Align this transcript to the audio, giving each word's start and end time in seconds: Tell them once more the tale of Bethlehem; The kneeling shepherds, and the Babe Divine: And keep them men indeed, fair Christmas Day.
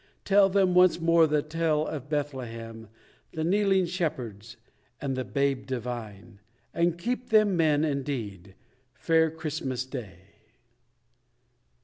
Tell 0.25 0.49
them 0.49 0.73
once 0.73 0.99
more 0.99 1.27
the 1.27 1.43
tale 1.43 1.85
of 1.85 2.09
Bethlehem; 2.09 2.87
The 3.33 3.43
kneeling 3.43 3.85
shepherds, 3.85 4.57
and 4.99 5.15
the 5.15 5.23
Babe 5.23 5.67
Divine: 5.67 6.39
And 6.73 6.97
keep 6.97 7.29
them 7.29 7.55
men 7.55 7.83
indeed, 7.85 8.55
fair 8.95 9.29
Christmas 9.29 9.85
Day. 9.85 10.21